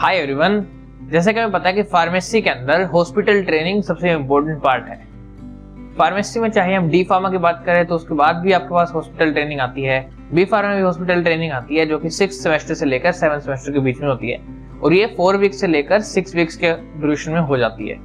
[0.00, 0.64] Hi everyone
[1.10, 4.96] जैसे कि हमें पता है कि फार्मेसी के अंदर हॉस्पिटल ट्रेनिंग सबसे इम्पोर्टेंट पार्ट है।
[5.98, 8.92] फार्मेसी में चाहे हम डी फार्मा की बात करें तो उसके बाद भी आपके पास
[8.94, 12.42] हॉस्पिटल ट्रेनिंग आती है। बी फार्मा में भी हॉस्पिटल ट्रेनिंग आती है, जो कि सिक्स
[12.42, 14.40] सेमेस्टर से लेकर सेवन सेमेस्टर के बीच में होती है।
[14.82, 17.96] और ये फोर वीक्स से लेकर सिक्स वीक्स के ड्यूरेशन में हो जाती है।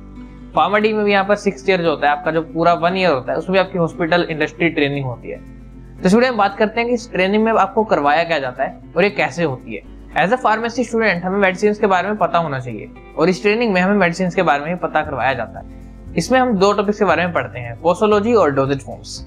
[0.55, 2.97] फार्मा डी में भी यहाँ पर सिक्स ईयर जो होता है, आपका जो पूरा वन
[2.97, 5.37] ईयर होता है, उसमें भी आपकी हॉस्पिटल इंडस्ट्री ट्रेनिंग होती है।
[6.03, 9.03] तो स्टूडेंट बात करते हैं कि इस ट्रेनिंग में आपको करवाया क्या जाता है और
[9.03, 12.59] ये कैसे होती है। एज अ फार्मेसी स्टूडेंट हमें मेडिसिन के बारे में पता होना
[12.59, 16.39] चाहिए। और इस ट्रेनिंग में हमें मेडिसिन के बारे में पता करवाया जाता है। इसमें
[16.39, 19.19] हम दो टॉपिक्स के बारे में पढ़ते हैं पोसोलॉजी और डोजेज फॉर्म्स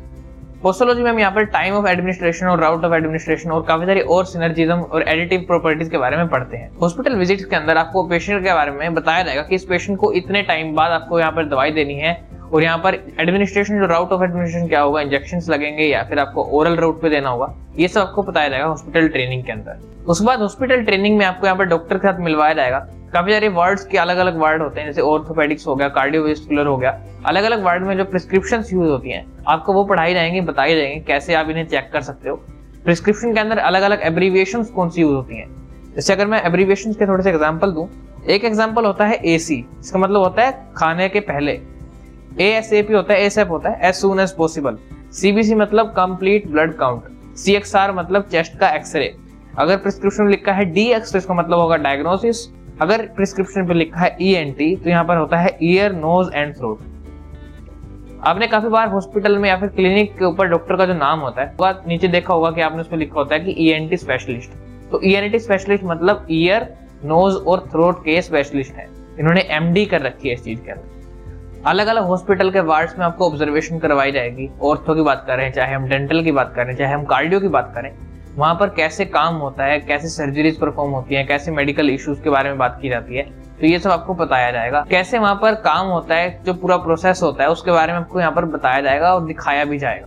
[0.62, 4.00] पोसोलॉजी में हम यहाँ पर टाइम ऑफ़ एडमिनिस्ट्रेशन और राउट ऑफ़ एडमिनिस्ट्रेशन और काफ़ी सारी
[4.00, 8.06] और सिनर्जिज्म और एडिटिव प्रॉपर्टीज़ के बारे में पढ़ते हैं। हॉस्पिटल विज़िट के अंदर आपको
[8.08, 11.32] पेशेंट के बारे में बताया जाएगा कि इस पेशेंट को इतने टाइम बाद आपको यहाँ
[11.32, 12.14] पर दवाई देनी है
[12.52, 16.42] और यहाँ पर एडमिनिस्ट्रेशन जो राउट ऑफ़ एडमिनिस्ट्रेशन क्या होगा इंजेक्शन लगेंगे या फिर आपको
[16.58, 20.26] ओरल रूट पे देना होगा, ये सब आपको बताया जाएगा हॉस्पिटल ट्रेनिंग के अंदर। उसके
[20.26, 22.78] बाद हॉस्पिटल ट्रेनिंग में आपको यहाँ पर डॉक्टर के साथ मिलवाया जाएगा।
[23.12, 26.76] काफ़ी सारे वर्ड्स के अलग अलग वर्ड होते हैं, जैसे ऑर्थोपेडिक्स हो गया कार्डियोवेस्कुलर हो
[26.76, 26.90] गया।
[27.26, 31.00] अलग अलग वर्ड में जो प्रिस्क्रिप्शन यूज़ होती हैं, आपको वो पढ़ाई जाएँगे, बताई जाएँगे
[31.00, 32.36] कैसे आप इन्हें चेक कर सकते हो।
[32.84, 35.48] प्रिस्क्रिप्शन के अंदर अलग अलग एब्रीविएशन कौन सी यूज़ होती हैं?
[35.94, 37.88] जैसे अगर मैं एब्रीविएशन के थोड़े से एग्ज़ाम्पल दूँ,
[38.28, 41.60] एक एग्ज़ाम्पल होता है एसी इसका मतलब होता है खाने के पहले।
[42.40, 44.78] ए एस ए पी होता है एस एफ़ होता है as soon as possible
[45.12, 49.14] CBC मतलब complete blood count C X R मतलब चेस्ट का एक्सरे
[49.58, 52.46] अगर प्रिस्क्रिप्शन लिखा है डी एक्स तो इसका मतलब होगा डायग्नोसिस
[52.82, 56.32] अगर प्रिस्क्रिप्शन पे लिखा है ई एन टी तो यहाँ पर होता है ईयर नोज़
[56.34, 56.80] एंड थ्रोट
[58.26, 61.42] आपने काफ़ी बार हॉस्पिटल में या फिर क्लिनिक के ऊपर डॉक्टर का जो नाम होता
[61.42, 63.96] है वो नीचे देखा होगा कि आपने उसमें लिखा होता है कि ई एन टी
[63.96, 64.52] स्पेशलिस्ट
[64.90, 66.66] तो ई एन टी स्पेशलिस्ट मतलब ईयर
[67.04, 68.88] नोज़ और थ्रोट के स्पेशलिस्ट है.
[69.20, 70.93] इन्होंने एम डी कर रखी है इस चीज़ के अंदर.
[71.66, 75.74] अलग अलग हॉस्पिटल के वार्ड्स में आपको ऑब्जर्वेशन करवाई जाएगी। ऑर्थो की बात करें, चाहे
[75.74, 77.90] हम डेंटल की बात करें, चाहे हम कार्डियो की बात करें,
[78.36, 82.30] वहाँ पर कैसे काम होता है, कैसे सर्जरीज परफॉर्म होती है, कैसे मेडिकल इश्यूज़ के
[82.30, 83.22] बारे में बात की जाती है
[83.60, 87.22] तो ये सब आपको बताया जाएगा। कैसे वहाँ पर काम होता है, जो पूरा प्रोसेस
[87.22, 90.06] होता है, उसके बारे में आपको यहाँ पर बताया जाएगा और दिखाया भी जाएगा।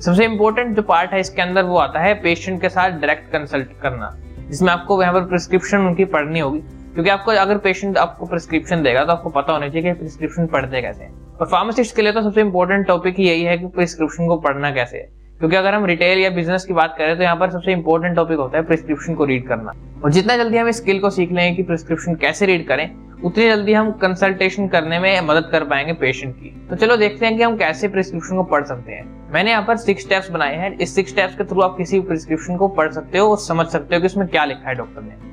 [0.00, 3.72] सबसे इंपॉर्टेंट जो पार्ट है, इसके अंदर वो आता है पेशेंट के साथ डायरेक्ट कंसल्ट
[3.82, 6.62] करना, जिसमें आपको यहाँ पर प्रिस्क्रिप्शन उनकी पढ़नी होगी।
[6.94, 10.82] क्योंकि आपको अगर पेशेंट आपको प्रिस्क्रिप्शन देगा तो आपको पता होना चाहिए कि प्रिस्क्रिप्शन पढ़ते
[10.82, 11.08] कैसे
[11.40, 14.70] और फार्मासिस्ट के लिए तो सबसे इंपॉर्टेंट टॉपिक ही यही है कि प्रिस्क्रिप्शन को पढ़ना
[14.70, 15.08] कैसे है।
[15.40, 18.38] क्योंकि अगर हम रिटेल या बिज़नेस की बात करें तो यहाँ पर सबसे इंपॉर्टेंट टॉपिक
[18.38, 19.72] होता है प्रिस्क्रिप्शन को रीड करना।
[20.04, 22.88] और जितना जल्दी हम इस स्किल को सीख लें कि प्रिस्क्रिप्शन कैसे रीड करें,
[23.24, 27.36] उतनी जल्दी हम कंसल्टेशन करने में मदद कर पाएँगे पेशेंट की। तो चलो देखते हैं
[27.36, 30.76] कि हम कैसे प्रिस्क्रिप्शन को पढ़ सकते हैं। मैंने यहाँ पर सिक्स स्टेप्स बनाए हैं।
[30.78, 33.94] इस सिक्स स्टेप्स के थ्रू आप किसी प्रिस्क्रिप्शन को पढ़ सकते हो और समझ सकते
[33.94, 35.23] हो कि इसमें क्या लिखा है डॉक्टर ने।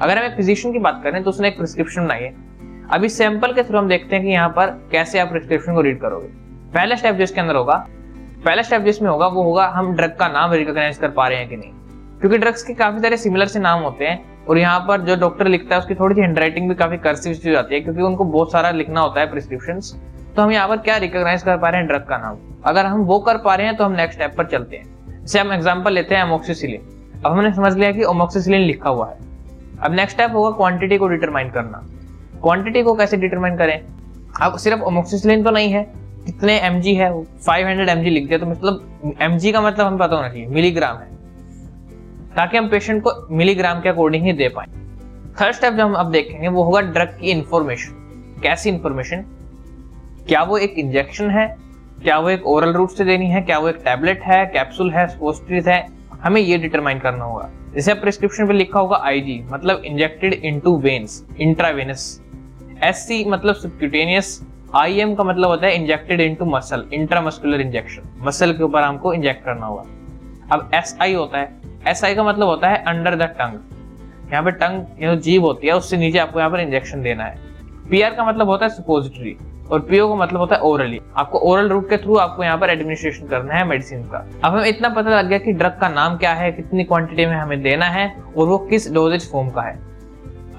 [0.00, 2.34] अगर हम एक फिजिशियन की बात करें तो उसने एक प्रिस्क्रिप्शन बनाई है।
[2.90, 6.00] अभी सैंपल के थ्रू हम देखते हैं कि यहाँ पर कैसे आप प्रिस्क्रिप्शन को रीड
[6.00, 6.26] करोगे।
[6.74, 7.74] पहला स्टेप जो इसके अंदर होगा,
[8.44, 11.48] पहला स्टेप जिसमें होगा, वो होगा हम ड्रग का नाम रिकॉग्नाइज कर पा रहे हैं
[11.48, 11.72] कि नहीं।
[12.20, 15.48] क्योंकि ड्रग्स के काफ़ी सारे सिमिलर से नाम होते हैं, और यहाँ पर जो डॉक्टर
[15.48, 18.52] लिखता है, उसकी थोड़ी सी हैंडराइटिंग भी काफ़ी कर्सिव हो जाती है, क्योंकि उनको बहुत
[18.52, 19.80] सारा लिखना होता है प्रिस्क्रिप्शन
[20.36, 22.36] तो हम यहाँ पर क्या रिकॉग्नाइज कर पा रहे हैं ड्रग का नाम?
[22.64, 25.38] अगर हम वो कर पा रहे हैं तो हम नेक्स्ट स्टेप पर चलते हैं। जैसे
[25.38, 29.29] हम एग्ज़ाम्पल लेते हैं अमोक्सीसिलिन अब हमने समझ लिया कि ओमोक्सीसिलिन लिखा हुआ है।
[29.82, 31.86] अब नेक्स्ट स्टेप होगा क्वांटिटी को डिटरमाइन करना।
[32.42, 33.80] क्वांटिटी को कैसे डिटरमाइन करें?
[34.42, 35.82] अब सिर्फ़ ओमोक्सिसिलिन तो नहीं है,
[36.26, 40.16] कितने एम है फाइव हंड्रेड एम लिख दिया तो मतलब एम का मतलब हमें पता
[40.16, 41.08] होना चाहिए मिलीग्राम है।
[42.36, 44.66] ताकि हम पेशेंट को मिलीग्राम के अकॉर्डिंग ही दे पाए।
[45.40, 49.24] थर्ड स्टेप जो हम अब देखेंगे, वो होगा ड्रग की इंफॉर्मेशन कैसी इंफॉर्मेशन
[50.28, 51.56] क्या वो एक इंजेक्शन है?
[52.02, 53.40] क्या वो एक ओरल रूट से देनी है?
[53.40, 54.44] क्या वो एक टैबलेट है?
[54.46, 55.06] कैप्सूल है?
[55.68, 55.99] है?
[56.20, 61.24] हमें ये डिटरमाइन करना होगा। जैसे प्रिस्क्रिप्शन पे लिखा होगा आईजी मतलब injected into veins
[61.38, 62.20] intravenous
[62.84, 64.40] SC मतलब सबक्यूटेनियस
[64.76, 69.44] आईएम का मतलब होता है injected into muscle intramuscular injection muscle के ऊपर हमको इंजेक्ट
[69.44, 69.84] करना होगा।
[70.52, 74.42] अब एस आई होता है। एस आई का मतलब होता है अंडर द टंग यहाँ
[74.44, 77.38] पे टंग जीव होती है, उससे नीचे आपको यहाँ पर इंजेक्शन देना है।
[77.90, 79.36] पीआर का मतलब होता है सपोजिटरी
[79.72, 82.70] और पीओ का मतलब होता है ओरली आपको ओरल रूट के थ्रू आपको यहाँ पर
[82.70, 86.16] एडमिनिस्ट्रेशन करना है मेडिसिन का। अब हमें इतना पता लग गया कि ड्रग का नाम
[86.16, 89.78] क्या है, कितनी क्वांटिटी में हमें देना है और वो किस डोजेज फॉर्म का है।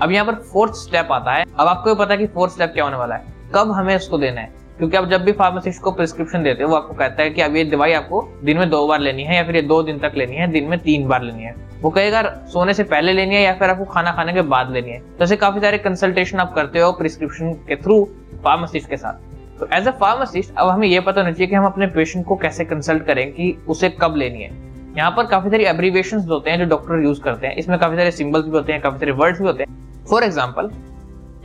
[0.01, 2.83] अब यहाँ पर फोर्थ स्टेप आता है। अब आपको पता है कि फोर्थ स्टेप क्या
[2.83, 4.53] होने वाला है। कब हमें इसको देना है?
[4.77, 7.55] क्योंकि आप जब भी फार्मासिस्ट को प्रिस्क्रिप्शन देते हैं, वो आपको कहता है कि अब
[7.55, 10.11] ये दवाई आपको दिन में दो बार लेनी है या फिर ये दो दिन तक
[10.17, 13.41] लेनी है, दिन में तीन बार लेनी है। वो कहेगा, सोने से पहले लेनी है
[13.41, 16.53] या फिर आपको खाना खाने के बाद लेनी है। तो ऐसे काफ़ी सारे कंसल्टेशन आप
[16.55, 18.03] करते हो प्रिस्क्रिप्शन के थ्रू
[18.43, 21.65] फार्मासिस्ट के साथ। तो एज अ फार्मासिस्ट अब हमें यह पता होना चाहिए कि हम
[21.65, 24.51] अपने पेशेंट को कैसे कंसल्ट करें कि उसे कब लेनी है।
[24.97, 28.11] यहाँ पर काफ़ी सारी एब्रीवेशन होते हैं जो डॉक्टर यूज़ करते हैं। इसमें काफ़ी सारे
[28.11, 30.71] सिंबल्स भी होते हैं, काफ़ी सारे वर्ड्स भी होते हैं। For example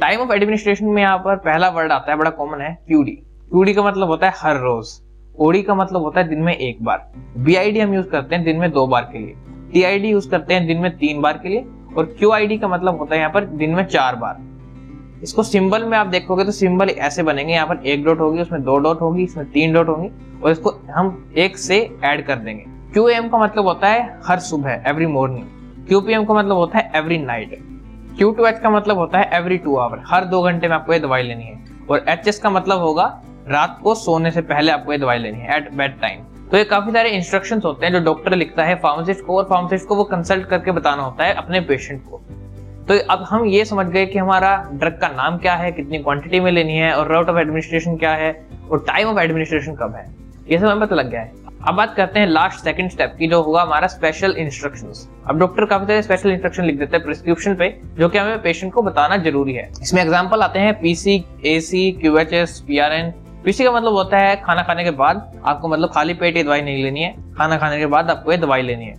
[0.00, 3.12] time of administration में यहाँ पर पहला वर्ड आता है, बड़ा कॉमन है क्यूडी
[3.50, 5.00] क्यूडी का मतलब होता है हर रोज।
[5.38, 8.56] ओडी का मतलब होता है दिन में एक बार। बीआईडी हम यूज़ करते हैं दिन
[8.56, 9.34] में दो बार के लिए।
[9.72, 11.64] टीआईडी यूज़ करते हैं दिन में तीन बार के लिए,
[11.96, 14.44] और QID का मतलब होता है यहाँ पर दिन में चार बार।
[15.22, 18.62] इसको सिंबल में आप देखोगे तो सिंबल ऐसे बनेंगे, यहाँ पर एक डॉट होगी, उसमें
[18.62, 20.08] दो डॉट होगी, इसमें तीन डॉट होगी,
[20.42, 24.38] और इसको हम एक से ऐड कर देंगे। क्यू एम का मतलब होता है हर
[24.40, 27.58] सुबह every morning Q P M का मतलब होता है every night
[28.16, 30.92] Q two H का मतलब होता है एवरी टू आवर हर दो घंटे में आपको
[30.92, 33.04] ये दवाई लेनी है। और एच एस का मतलब होगा
[33.48, 36.64] रात को सोने से पहले आपको ये दवाई लेनी है एट बेड टाइम तो ये
[36.64, 40.04] काफ़ी सारे इंस्ट्रक्शंस होते हैं जो डॉक्टर लिखता है फार्मासिस्ट को, और फार्मासिस्ट को वो
[40.04, 42.22] कंसल्ट करके बताना होता है अपने पेशेंट को।
[42.88, 46.40] तो अब हम ये समझ गए कि हमारा ड्रग का नाम क्या है, कितनी क्वांटिटी
[46.40, 48.30] में लेनी है, और राउट ऑफ़ एडमिनिस्ट्रेशन क्या है,
[48.70, 50.06] और टाइम ऑफ़ एडमिनिस्ट्रेशन कब है।
[50.50, 51.32] ये सब हमें पता लग गया है।
[51.68, 55.64] अब बात करते हैं लास्ट सेकंड स्टेप की, जो होगा हमारा स्पेशल इंस्ट्रक्शंस अब डॉक्टर
[55.64, 57.68] काफ़ी सारे स्पेशल इंस्ट्रक्शन लिख देते हैं प्रिस्क्रिप्शन पे,
[57.98, 61.90] जो कि हमें पेशेंट को बताना ज़रूरी है। इसमें एग्जांपल आते हैं PC A AC
[61.92, 63.12] QHS PRN
[63.46, 66.62] PC का मतलब होता है खाना खाने के बाद आपको मतलब खाली पेट ये दवाई
[66.62, 68.94] नहीं लेनी है। खाना खाने के बाद आपको ये दवाई लेनी है।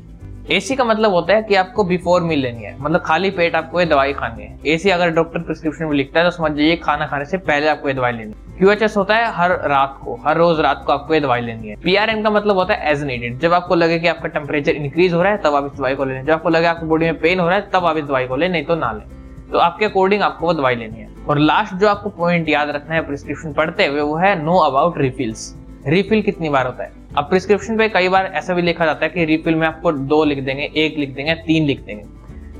[0.50, 3.80] एसी का मतलब होता है कि आपको बिफोर मील लेनी है। मतलब खाली पेट आपको
[3.80, 7.08] ये दवाई खानी है। एसी अगर डॉक्टर प्रिस्क्रिप्शन में लिखता है तो समझ जाइए खाना
[7.08, 10.38] खाने से पहले आपको ये दवाई लेनी है। क्यूएचएस होता है हर रात को, हर
[10.38, 13.40] रोज रात को आपको ये दवाई लेनी है। पीआरएन का मतलब होता है एज नीडेड
[13.40, 16.06] जब आपको लगे कि आपका टेम्परेचर इंक्रीज हो रहा है, तब आप इस दवाई को
[16.06, 18.28] लें जब आपको लगे आपको बॉडी में पेन हो रहा है, तब आप इस दवाई
[18.28, 19.06] को लें, नहीं तो ना लें।
[19.52, 22.96] तो आपके अकॉर्डिंग आपको वो दवाई लेनी है। और लास्ट जो आपको पॉइंट याद रखना
[22.96, 25.54] है प्रिस्क्रिप्शन पढ़ते हुए, वो है नो अबाउट रिफिल्स
[25.88, 26.92] रिफिल कितनी बार होता है?
[27.18, 30.24] अब प्रिस्क्रिप्शन पे कई बार ऐसा भी लिखा जाता है कि रिफिल में आपको दो
[30.24, 32.04] लिख देंगे, एक लिख देंगे, तीन लिख देंगे।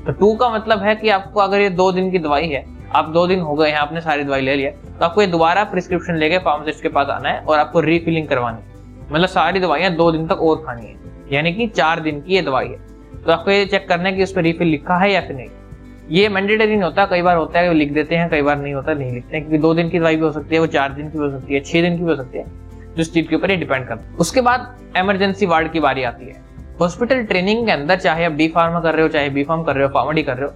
[0.04, 3.08] तो टू का मतलब है कि आपको अगर ये दो दिन की दवाई है, आप
[3.08, 6.16] दो दिन हो गए हैं, आपने सारी दवाई ले लिया तो आपको ये दोबारा प्रिस्क्रिप्शन
[6.16, 10.10] लेके फार्मासिस्ट के पास आना है और आपको रिफिलिंग करवानी है। मतलब सारी दवाइयाँ दो
[10.12, 10.94] दिन तक और खानी है।
[11.32, 12.78] यानी कि चार दिन की ये दवाई है।
[13.26, 15.48] तो आपको ये चेक करना है कि उस पर रिफिल लिखा है या फिर नहीं।
[16.10, 18.74] ये मैंडेटरी नहीं होता, कई बार होता है वो लिख देते हैं, कई बार नहीं
[18.74, 20.92] होता, नहीं लिखते हैं। क्योंकि दो दिन की दवाई भी हो सकती है, वो चार
[20.92, 22.44] दिन की भी हो सकती है, छह दिन की भी हो सकती है।
[22.96, 26.26] जो चीज़ के ऊपर ये डिपेंड करता है। उसके बाद एमरजेंसी वार्ड की बारी आती
[26.26, 26.42] है।
[26.80, 29.74] हॉस्पिटल ट्रेनिंग के अंदर, चाहे आप डी फार्मा कर रहे हो, चाहे बी फार्म कर
[29.74, 30.52] रहे हो फार्मा कर रहे हो,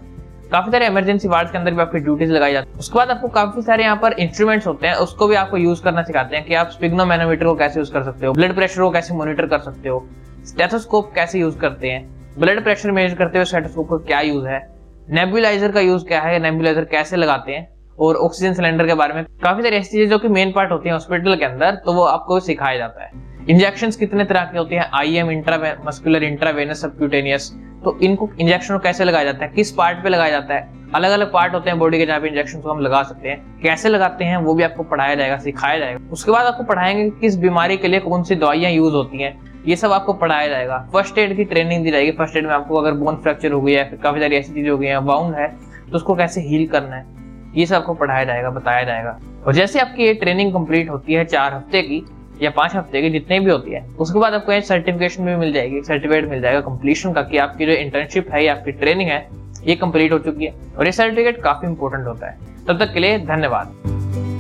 [0.53, 3.29] काफ़ी सारे इमरजेंसी वार्ड के अंदर भी आपकी ड्यूटीज़ लगाई जाती है। उसके बाद आपको
[3.29, 6.55] काफ़ी सारे यहाँ पर इंस्ट्रूमेंट्स होते हैं, उसको भी आपको यूज़ करना सिखाते हैं कि
[6.55, 9.59] आप स्पिग्नो मैनोमीटर को कैसे यूज़ कर सकते हो ब्लड प्रेशर को कैसे मॉनिटर कर
[9.59, 10.05] सकते हो
[10.45, 12.05] स्टेथोस्कोप कैसे यूज़ करते हैं
[12.39, 16.39] ब्लड प्रेशर मेजर करते हुए स्टेथोस्कोप का क्या यूज़ है नेबुलाइजर का यूज़ क्या है?
[16.39, 17.69] नेबुलाइजर कैसे लगाते हैं?
[17.99, 20.89] और ऑक्सीजन सिलेंडर के बारे में काफ़ी सारी ऐसी चीज़ें जो कि मेन पार्ट होती
[20.89, 23.11] है हॉस्पिटल के अंदर तो वो आपको सिखाया जाता है।
[23.51, 24.89] इंजेक्शन कितने तरह के होते हैं?
[24.95, 25.31] I M
[25.87, 27.51] intramuscular intravenous subcutaneous
[27.85, 29.51] तो इनको इंजेक्शन कैसे लगाया जाता है?
[29.53, 30.69] किस पार्ट पे लगाया जाता है?
[30.95, 33.61] अलग अलग पार्ट होते हैं बॉडी के जहाँ पे इंजेक्शन को हम लगा सकते हैं।
[33.63, 34.37] कैसे लगाते हैं?
[34.37, 38.01] वो भी आपको पढ़ाया जाएगा, सिखाया जाएगा। उसके बाद आपको पढ़ाएँगे किस बीमारी के लिए
[38.01, 41.85] कौन सी दवाइयाँ यूज़ होती हैं। ये सब आपको पढ़ाया जाएगा। फ़र्स्ट एड की ट्रेनिंग
[41.85, 44.53] दी जाएगी। फ़र्स्ट एड में आपको अगर बोन फ्रैक्चर हो गया है काफ़ी सारी ऐसी
[44.55, 45.47] चीज़ें हो गई है बाउंड है
[45.83, 47.05] तो उसको कैसे हील करना है,
[47.55, 51.25] ये सब आपको पढ़ाया जाएगा, बताया जाएगा। और जैसे आपकी ये ट्रेनिंग कंप्लीट होती है
[51.25, 52.05] चार हफ़्ते की
[52.43, 55.83] या पाँच हफ़्ते की, जितने भी होती है, उसके बाद आपको सर्टिफिकेशन भी मिल जाएगी
[55.83, 59.27] सर्टिफिकेट मिल जाएगा कंप्लीशन का कि आपकी जो इंटर्नशिप है या आपकी ट्रेनिंग है,
[59.67, 62.39] ये कंप्लीट हो चुकी है। और ये सर्टिफिकेट काफ़ी इंपॉर्टेंट होता है।
[62.69, 64.32] तब तक के लिए धन्यवाद।